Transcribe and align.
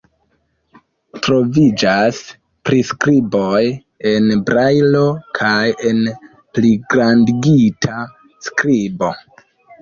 Troviĝas 1.25 2.21
priskriboj 2.69 3.61
en 4.13 4.31
brajlo 4.47 5.03
kaj 5.41 5.69
en 5.91 6.01
pligrandigita 6.57 8.01
skribo. 8.49 9.13